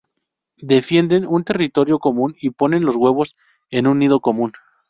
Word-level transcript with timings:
Defienden 0.57 1.27
un 1.27 1.43
territorio 1.43 1.99
común 1.99 2.35
y 2.41 2.49
ponen 2.49 2.83
los 2.83 2.95
huevos 2.95 3.35
en 3.69 3.85
un 3.85 3.99
nido 3.99 4.19
común. 4.19 4.53